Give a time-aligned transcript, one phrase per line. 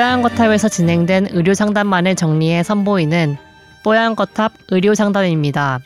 [0.00, 3.36] 뽀얀거탑에서 진행된 의료상담만을 정리해 선보이는
[3.84, 5.80] 뽀얀거탑 의료상담입니다.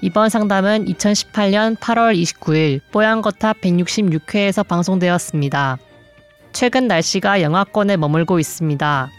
[0.00, 5.76] 이번 상담은 2018년 8월 29일 뽀얀거탑 166회에서 방송되었습니다.
[6.52, 9.10] 최근 날씨가 영하권에 머물고 있습니다.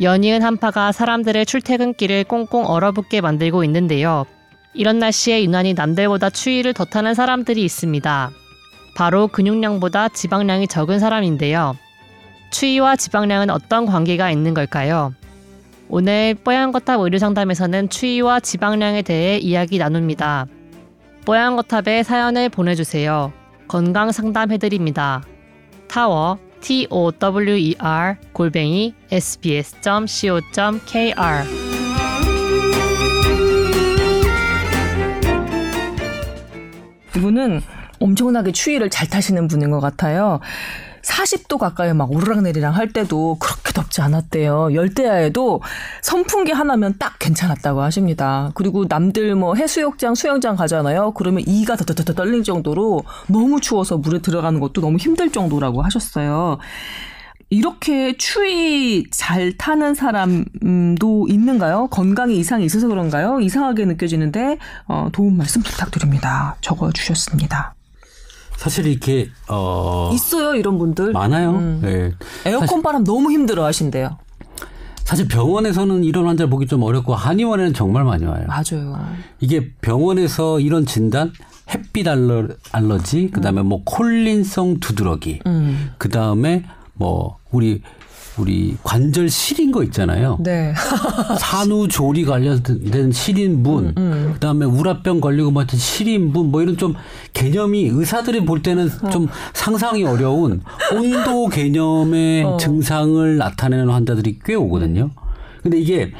[0.00, 4.24] 연이은 한파가 사람들의 출퇴근길을 꽁꽁 얼어붙게 만들고 있는데요.
[4.72, 8.30] 이런 날씨에 유난히 남들보다 추위를 더 타는 사람들이 있습니다.
[8.96, 11.76] 바로 근육량보다 지방량이 적은 사람인데요.
[12.52, 15.12] 추위와 지방량은 어떤 관계가 있는 걸까요?
[15.88, 20.46] 오늘 뽀얀거탑 의료상담에서는 추위와 지방량에 대해 이야기 나눕니다.
[21.24, 23.32] 뽀얀거탑에 사연을 보내주세요.
[23.68, 25.22] 건강 상담해드립니다.
[25.88, 30.42] 타워 t o w e r 골뱅이 sbs.co.kr
[37.16, 37.60] 이분은
[37.98, 40.40] 엄청나게 추위를 잘 타시는 분인 것 같아요.
[41.02, 44.74] 40도 가까이 막 오르락내리락 할 때도 그렇게 덥지 않았대요.
[44.74, 45.60] 열대야에도
[46.00, 48.50] 선풍기 하나면 딱 괜찮았다고 하십니다.
[48.54, 51.12] 그리고 남들 뭐 해수욕장, 수영장 가잖아요.
[51.12, 56.58] 그러면 이가 더더더 떨릴 정도로 너무 추워서 물에 들어가는 것도 너무 힘들 정도라고 하셨어요.
[57.50, 61.88] 이렇게 추위 잘 타는 사람도 있는가요?
[61.88, 63.40] 건강에 이상이 있어서 그런가요?
[63.40, 64.56] 이상하게 느껴지는데
[64.88, 66.56] 어, 도움 말씀 부탁드립니다.
[66.62, 67.74] 적어 주셨습니다.
[68.56, 71.50] 사실 이렇게 어 있어요 이런 분들 많아요.
[71.50, 71.80] 음.
[71.82, 72.12] 네.
[72.46, 74.18] 에어컨 사실, 바람 너무 힘들어 하신대요.
[75.04, 78.46] 사실 병원에서는 이런 환자 보기 좀 어렵고 한의원에는 정말 많이 와요.
[78.46, 78.98] 맞아요.
[79.40, 81.32] 이게 병원에서 이런 진단
[81.74, 83.66] 햇빛 알러, 알러지, 그다음에 음.
[83.66, 85.90] 뭐 콜린성 두드러기, 음.
[85.98, 86.64] 그다음에
[86.94, 87.82] 뭐 우리
[88.38, 90.38] 우리 관절 시린 거 있잖아요.
[90.40, 90.72] 네.
[91.38, 94.30] 산후조리 관련된 시린분, 음, 음.
[94.34, 96.94] 그다음에 우라병 걸리고 뭐 하여튼 시린분 뭐 이런 좀
[97.32, 99.10] 개념이 의사들이 볼 때는 어.
[99.10, 100.62] 좀 상상이 어려운
[100.94, 102.56] 온도 개념의 어.
[102.56, 105.10] 증상을 나타내는 환자들이 꽤 오거든요.
[105.62, 106.12] 근데 이게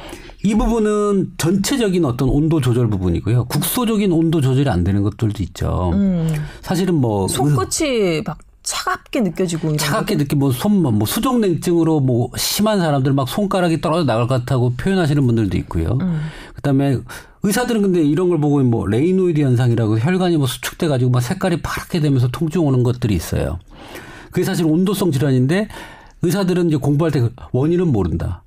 [0.45, 3.45] 이 부분은 전체적인 어떤 온도 조절 부분이고요.
[3.45, 5.91] 국소적인 온도 조절이 안 되는 것들도 있죠.
[5.93, 6.29] 음.
[6.61, 13.13] 사실은 뭐 손끝이 막 차갑게 느껴지고 차갑게 느끼 뭐손뭐 뭐 수족 냉증으로 뭐 심한 사람들
[13.13, 15.97] 막 손가락이 떨어져 나갈 것 같다고 표현하시는 분들도 있고요.
[16.01, 16.21] 음.
[16.55, 16.97] 그다음에
[17.43, 21.99] 의사들은 근데 이런 걸 보고 뭐 레이노이드 현상이라고 혈관이 뭐 수축돼 가지고 막 색깔이 파랗게
[21.99, 23.59] 되면서 통증 오는 것들이 있어요.
[24.31, 25.67] 그게 사실 온도성 질환인데
[26.21, 28.43] 의사들은 이제 공부할 때그 원인은 모른다.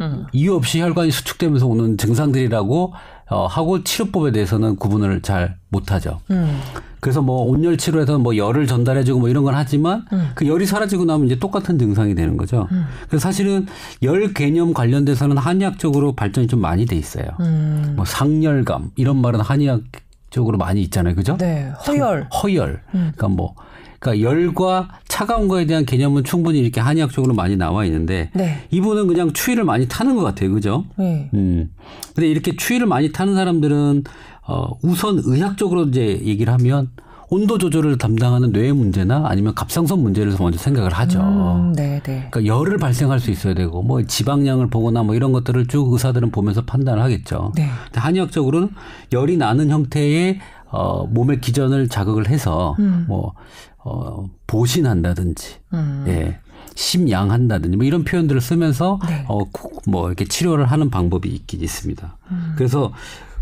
[0.00, 0.26] 음.
[0.32, 2.94] 이유 없이 혈관이 수축되면서 오는 증상들이라고
[3.30, 6.20] 어, 하고 치료법에 대해서는 구분을 잘 못하죠.
[6.30, 6.60] 음.
[7.00, 10.30] 그래서 뭐 온열 치료에서 뭐 열을 전달해주고 뭐 이런 건 하지만 음.
[10.34, 12.68] 그 열이 사라지고 나면 이제 똑같은 증상이 되는 거죠.
[12.72, 12.84] 음.
[13.08, 13.66] 그래서 사실은
[14.02, 17.24] 열 개념 관련돼서는 한의학적으로 발전이 좀 많이 돼 있어요.
[17.40, 17.94] 음.
[17.96, 19.82] 뭐 상열감 이런 말은 한의학
[20.30, 21.14] 쪽으로 많이 있잖아요.
[21.14, 21.36] 그죠?
[21.38, 21.70] 네.
[21.86, 22.28] 허열.
[22.42, 22.82] 허열.
[22.94, 23.12] 음.
[23.14, 23.54] 그러니까 뭐
[23.98, 28.62] 그러니까 열과 차가운 거에 대한 개념은 충분히 이렇게 한의학적으로 많이 나와 있는데 네.
[28.70, 30.52] 이분은 그냥 추위를 많이 타는 것 같아요.
[30.52, 30.84] 그죠?
[30.96, 31.30] 네.
[31.34, 31.70] 음.
[32.14, 34.04] 근데 이렇게 추위를 많이 타는 사람들은
[34.46, 36.90] 어 우선 의학적으로 이제 얘기를 하면
[37.28, 41.20] 온도 조절을 담당하는 뇌 문제나 아니면 갑상선 문제를 먼저 생각을 하죠.
[41.20, 42.28] 음, 네, 네.
[42.30, 46.64] 그러니까 열을 발생할 수 있어야 되고 뭐 지방량을 보거나 뭐 이런 것들을 쭉 의사들은 보면서
[46.64, 47.52] 판단을 하겠죠.
[47.56, 47.68] 네.
[47.94, 48.70] 한의학적으로는
[49.12, 50.38] 열이 나는 형태의
[50.70, 53.06] 어 몸의 기전을 자극을 해서 음.
[53.08, 53.34] 뭐
[53.78, 56.04] 어, 보신한다든지, 음.
[56.08, 56.38] 예.
[56.74, 59.24] 심양한다든지 뭐 이런 표현들을 쓰면서 네.
[59.28, 59.40] 어,
[59.86, 62.18] 뭐 이렇게 치료를 하는 방법이 있긴 있습니다.
[62.30, 62.52] 음.
[62.56, 62.92] 그래서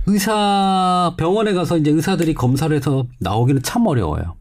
[0.06, 4.34] 의사 병원에 가서 이제 의사들이 검사를 해서 나오기는 참 어려워요.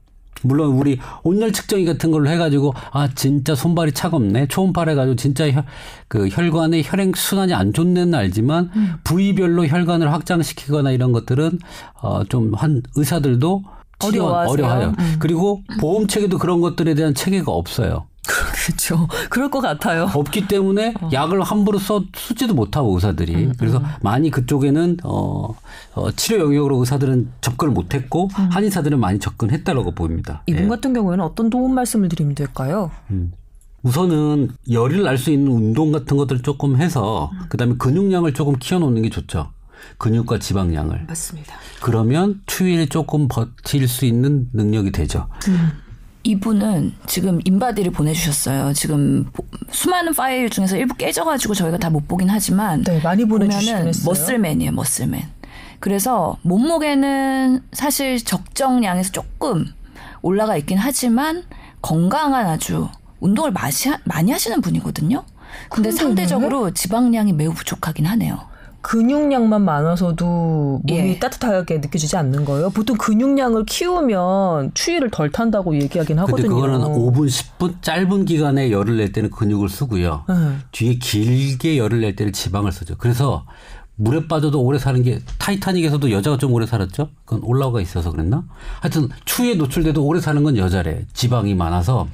[0.46, 5.64] 물론 우리 온열 측정기 같은 걸로 해가지고 아 진짜 손발이 차갑네 초음파 해가지고 진짜 혈,
[6.10, 8.94] 그 혈관의 혈행 순환이 안 좋네는 알지만 음.
[9.06, 11.60] 부위별로 혈관을 확장시키거나 이런 것들은
[12.02, 13.64] 어 좀 한 의사들도
[14.04, 14.52] 어려워하세요.
[14.52, 14.94] 어려워요.
[15.00, 15.16] 음.
[15.20, 18.08] 그리고 보험 체계도 그런 것들에 대한 체계가 없어요.
[18.64, 19.08] 그렇죠.
[19.30, 20.10] 그럴 것 같아요.
[20.14, 21.10] 없기 때문에 어.
[21.12, 23.86] 약을 함부로 써 쓰지도 못하고 의사들이 음, 그래서 음.
[24.02, 25.56] 많이 그쪽에는 어,
[25.94, 28.50] 어, 치료 영역으로 의사들은 접근을 못했고 음.
[28.52, 30.44] 한의사들은 많이 접근했다라고 보입니다.
[30.48, 30.68] 이분 예.
[30.68, 32.92] 같은 경우에는 어떤 도움 말씀을 드리면 될까요?
[33.12, 33.34] 음.
[33.84, 37.46] 우선은 열을 날 수 있는 운동 같은 것들 을 조금 해서 음.
[37.50, 39.52] 그다음에 근육량을 조금 키워놓는 게 좋죠.
[39.98, 41.06] 근육과 지방량을.
[41.08, 41.56] 맞습니다.
[41.82, 45.28] 그러면 추위를 조금 버틸 수 있는 능력이 되죠.
[45.50, 45.83] 음.
[46.24, 48.74] 이분은 지금 인바디를 보내주셨어요.
[48.74, 49.30] 지금
[49.72, 54.06] 수많은 파일 중에서 일부 깨져가지고 저희가 다 못 보긴 하지만 네, 많이 보내주시긴 했어요.
[54.06, 55.22] 머슬맨이에요, 머슬맨.
[55.80, 59.66] 그래서 몸무게는 사실 적정량에서 조금
[60.22, 61.44] 올라가 있긴 하지만
[61.82, 62.88] 건강한 아주
[63.20, 63.52] 운동을
[64.06, 65.24] 많이 하시는 분이거든요.
[65.70, 68.40] 근데 상대적으로 지방량이 매우 부족하긴 하네요.
[68.84, 71.18] 근육량만 많아서도 몸이 예.
[71.18, 72.70] 따뜻하게 느껴지지 않는 거예요.
[72.70, 76.50] 보통 근육량을 키우면 추위를 덜 탄다고 얘기하긴 하거든요.
[76.50, 80.26] 근데 그거는 5분, 10분 짧은 기간에 열을 낼 때는 근육을 쓰고요.
[80.28, 80.36] 네.
[80.74, 82.96] 뒤에 길게 열을 낼 때는 지방을 쓰죠.
[82.98, 83.46] 그래서
[83.96, 87.10] 물에 빠져도 오래 사는 게 타이타닉에서도 여자가 좀 오래 살았죠?
[87.24, 88.44] 그건 올라가 있어서 그랬나?
[88.82, 91.06] 하여튼 추위에 노출돼도 오래 사는 건 여자래.
[91.14, 92.08] 지방이 많아서.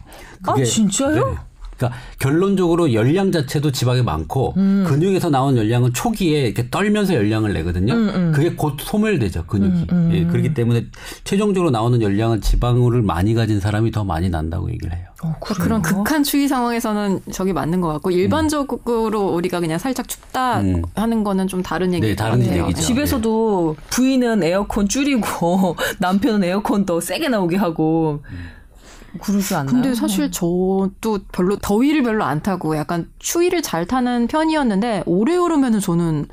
[0.46, 1.30] 아 진짜요?
[1.30, 1.38] 네.
[1.80, 4.84] 그러니까 결론적으로 열량 자체도 지방이 많고 음.
[4.86, 7.94] 근육에서 나온 열량은 초기에 이렇게 떨면서 열량을 내거든요.
[7.94, 8.32] 음, 음.
[8.36, 9.72] 그게 곧 소멸되죠 근육이.
[9.72, 10.88] 음, 음, 예, 그렇기 때문에
[11.24, 15.08] 최종적으로 나오는 열량은 지방을 많이 가진 사람이 더 많이 난다고 얘기를 해요.
[15.24, 20.82] 어, 그런 극한 추위 상황에서는 저기 맞는 것 같고 일반적으로 우리가 그냥 살짝 춥다 음.
[20.96, 22.08] 하는 거는 좀 다른 얘기.
[22.08, 22.64] 네, 다른 같아요.
[22.64, 22.82] 얘기죠.
[22.82, 28.22] 집에서도 부인은 에어컨 줄이고 남편은 에어컨 더 세게 나오게 하고.
[29.22, 29.72] 그러지 않나요?
[29.72, 35.80] 근데 사실 저도 별로 더위를 별로 안 타고 약간 추위를 잘 타는 편이었는데 오래 오르면은
[35.80, 36.28] 저는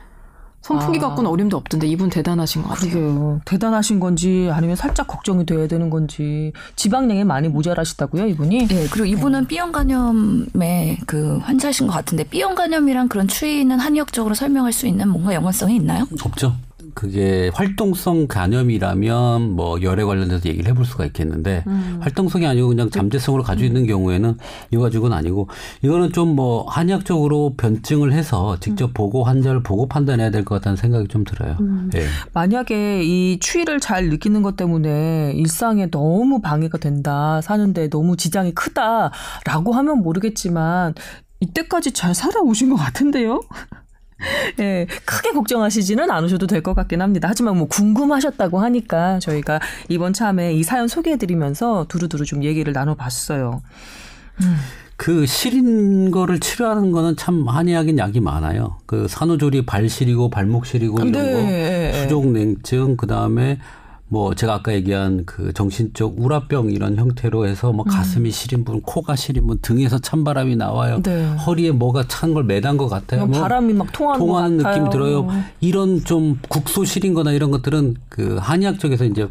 [0.67, 1.03] 선풍기 아.
[1.03, 2.91] 갖고는 어림도 없던데 이분 대단하신 것 같아요.
[2.91, 3.41] 그러게요.
[3.45, 8.67] 대단하신 건지 아니면 살짝 걱정이 돼야 되는 건지 지방량이 많이 모자라시다고요, 이분이?
[8.67, 9.47] 네, 그리고 이분은 네.
[9.47, 15.35] B형 간염의 그 환자신 것 같은데 B형 간염이랑 그런 추위는 한의학적으로 설명할 수 있는 뭔가
[15.35, 16.05] 연관성이 있나요?
[16.25, 16.57] 없죠.
[16.97, 21.99] 그게 활동성 간염이라면 뭐 열에 관련돼서 얘기를 해볼 수가 있겠는데 음.
[22.01, 24.39] 활동성이 아니고 그냥 잠재성으로 가지고 있는 경우에는
[24.73, 25.49] 이거 가지고는 아니고
[25.83, 28.93] 이거는 좀 뭐 한의학적으로 변증을 해서 직접 음.
[28.95, 31.57] 보고 환자를 보고 판단해야 될 것 같다는 생각이 좀 들어요.
[31.61, 31.89] 음.
[31.93, 32.05] 네.
[32.33, 39.73] 만약에 이 추위를 잘 느끼는 것 때문에 일상에 너무 방해가 된다 사는데 너무 지장이 크다라고
[39.73, 40.95] 하면 모르겠지만
[41.41, 43.41] 이때까지 잘 살아오신 것 같은데요?
[44.59, 47.29] 예, 크게 걱정하시지는 않으셔도 될 것 같긴 합니다.
[47.31, 53.63] 하지만 뭐 궁금하셨다고 하니까 저희가 이번 참에 이 사연 소개해드리면서 두루두루 좀 얘기를 나눠봤어요.
[54.41, 54.57] 음.
[54.97, 58.79] 그 시린 거를 치료하는 거는 참 한의학인 약이 많아요.
[58.87, 61.93] 그 산후조리 발 시리고 발목 시리고 이런 네.
[61.93, 63.59] 거, 수족 냉증 그다음에
[64.09, 68.31] 뭐 제가 아까 얘기한 그 정신적 우라병 이런 형태로 해서 뭐 가슴이 음.
[68.31, 71.03] 시린 분, 코가 시린 분, 등에서 찬바람이 나와요.
[71.03, 71.27] 네.
[71.35, 73.27] 허리에 뭐가 찬 걸 매단 것 같아요.
[73.27, 75.29] 뭐 바람이 막 통하는, 통하는 느낌 들어요.
[75.61, 79.29] 이런 좀 국소 시린거나 이런 것들은 그 한의학 쪽에서 이제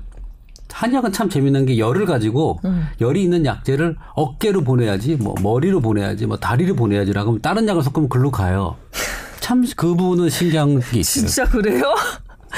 [0.72, 2.88] 한약은 참 재미난 게 열을 가지고 음.
[3.00, 8.10] 열이 있는 약재를 어깨로 보내야지 뭐 머리로 보내야지 뭐 다리를 보내야지라고 하면 다른 약을 섞으면
[8.10, 8.76] 글로 가요.
[9.40, 11.28] 참 그 부분은 신기한 게 있어요.
[11.28, 11.94] 진짜 그래요?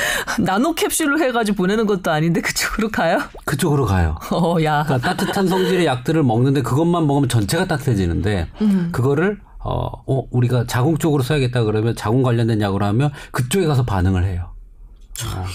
[0.39, 3.19] 나노 캡슐로 해가지고 보내는 것도 아닌데 그쪽으로 가요?
[3.45, 4.17] 그쪽으로 가요.
[4.31, 4.83] 어, 야.
[4.83, 8.89] 그러니까 따뜻한 성질의 약들을 먹는데 그것만 먹으면 전체가 따뜻해지는데 음.
[8.91, 14.23] 그거를 어, 어, 우리가 자궁 쪽으로 써야겠다 그러면 자궁 관련된 약으로 하면 그쪽에 가서 반응을
[14.23, 14.51] 해요.
[15.25, 15.45] 아,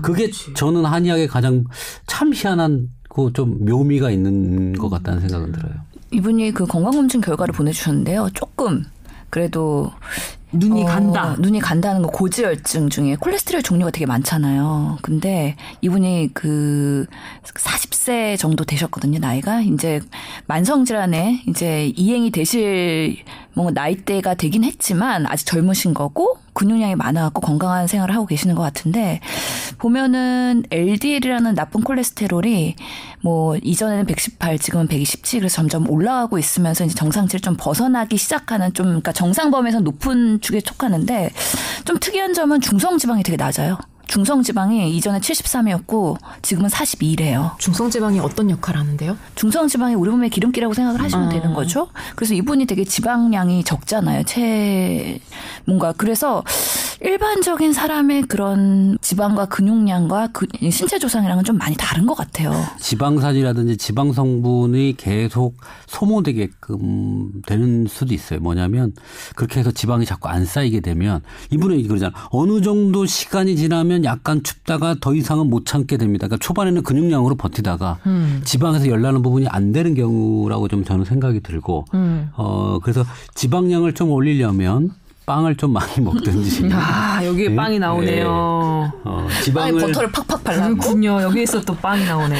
[0.00, 1.64] 그게 저는 한의학의 가장
[2.06, 5.72] 참 희한한 그좀 묘미가 있는 것 같다는 생각은 들어요.
[6.10, 8.28] 이분이 그 건강검진 결과를 보내주셨는데요.
[8.34, 8.84] 조금
[9.30, 9.92] 그래도
[10.52, 11.36] 눈이 어, 간다.
[11.38, 14.98] 눈이 간다는 거 고지혈증 중에 콜레스테롤 종류가 되게 많잖아요.
[15.02, 17.06] 근데 이분이 그
[17.44, 19.60] 40세 정도 되셨거든요, 나이가.
[19.60, 20.00] 이제
[20.46, 23.16] 만성 질환에 이제 이행이 되실
[23.54, 29.20] 뭔가 나이대가 되긴 했지만 아직 젊으신 거고 근육량이 많아갖고 건강한 생활을 하고 계시는 것 같은데
[29.78, 32.76] 보면은 LDL이라는 나쁜 콜레스테롤이
[33.22, 38.86] 뭐 이전에는 118 지금은 127 그래서 점점 올라가고 있으면서 이제 정상치를 좀 벗어나기 시작하는 좀
[38.86, 41.30] 그러니까 정상범에서 높은 축에 속하는데
[41.84, 43.78] 좀 특이한 점은 중성 지방이 되게 낮아요.
[44.12, 47.56] 중성지방이 이전에 73이었고 지금은 42래요.
[47.56, 49.16] 중성지방이 어떤 역할을 하는데요?
[49.36, 51.30] 중성지방이 우리 몸의 기름기라고 생각을 하시면 아.
[51.30, 51.88] 되는 거죠.
[52.14, 54.24] 그래서 이분이 되게 지방량이 적잖아요.
[54.24, 55.18] 체
[55.64, 56.44] 뭔가 그래서
[57.04, 62.52] 일반적인 사람의 그런 지방과 근육량과 그 신체 조상이랑은 좀 많이 다른 것 같아요.
[62.78, 65.56] 지방산이라든지 지방 성분이 계속
[65.86, 68.38] 소모되게끔 되는 수도 있어요.
[68.38, 68.92] 뭐냐면
[69.34, 72.12] 그렇게 해서 지방이 자꾸 안 쌓이게 되면 이분은 그러잖아.
[72.30, 76.28] 어느 정도 시간이 지나면 약간 춥다가 더 이상은 못 참게 됩니다.
[76.28, 78.42] 그러니까 초반에는 근육량으로 버티다가 음.
[78.44, 82.30] 지방에서 열나는 부분이 안 되는 경우라고 좀 저는 생각이 들고 음.
[82.36, 83.04] 어 그래서
[83.34, 84.90] 지방량을 좀 올리려면
[85.24, 86.68] 빵을 좀 많이 먹든지.
[86.72, 87.56] 아, 여기에 네?
[87.56, 88.24] 빵이 나오네요.
[88.24, 89.00] 네.
[89.04, 90.76] 어, 지방을 버터를 팍팍 발라고.
[90.76, 91.22] 그렇군요.
[91.22, 92.36] 여기에서 또 빵이 나오네.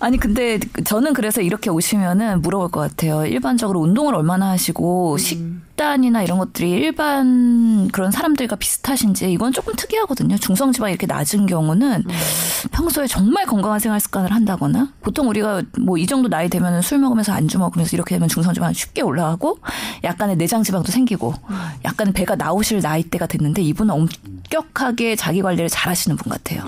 [0.00, 3.24] 아니 근데 저는 그래서 이렇게 오시면은 물어볼 것 같아요.
[3.26, 5.18] 일반적으로 운동을 얼마나 하시고 음.
[5.18, 10.36] 식단이나 이런 것들이 일반 그런 사람들과 비슷하신지 이건 조금 특이하거든요.
[10.36, 12.68] 중성 지방이 이렇게 낮은 경우는 음.
[12.72, 17.32] 평소에 정말 건강한 생활 습관을 한다거나 보통 우리가 뭐 이 정도 나이 되면은 술 먹으면서
[17.32, 19.58] 안주 먹으면서 이렇게 되면 중성 지방이 쉽게 올라가고
[20.04, 21.56] 약간의 내장 지방도 생기고 음.
[21.84, 26.64] 약간 배가 나오실 나이대가 됐는데 이분은 엄격하게 자기 관리를 잘 하시는 분 같아요.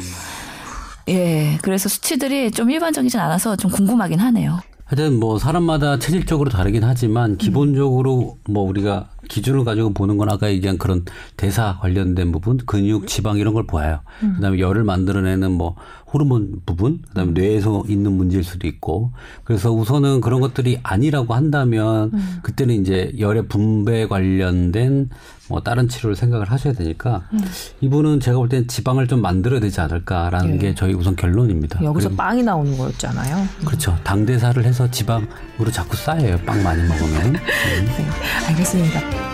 [1.08, 1.58] 예.
[1.62, 4.60] 그래서 수치들이 좀 일반적이진 않아서 좀 궁금하긴 하네요.
[4.84, 10.78] 하여튼 뭐 사람마다 체질적으로 다르긴 하지만 기본적으로 뭐 우리가 기준을 가지고 보는 건 아까 얘기한
[10.78, 11.04] 그런
[11.36, 14.00] 대사 관련된 부분, 근육, 지방 이런 걸 보아요.
[14.24, 14.34] 음.
[14.34, 15.76] 그다음에 열을 만들어내는 뭐
[16.12, 19.12] 호르몬 부분, 그다음에 뇌에서 있는 문제일 수도 있고.
[19.44, 22.38] 그래서 우선은 그런 것들이 아니라고 한다면 음.
[22.42, 25.10] 그때는 이제 열의 분배 관련된
[25.50, 27.40] 뭐 다른 치료를 생각을 하셔야 되니까 음.
[27.80, 30.58] 이분은 제가 볼 때는 지방을 좀 만들어야 되지 않을까라는 네.
[30.58, 31.82] 게 저희 우선 결론입니다.
[31.82, 33.48] 여기서 빵이 나오는 거였잖아요.
[33.66, 33.98] 그렇죠.
[34.04, 36.38] 당대사를 해서 지방으로 자꾸 쌓여요.
[36.46, 37.32] 빵 많이 먹으면.
[37.34, 38.08] 네.
[38.48, 39.29] 알겠습니다.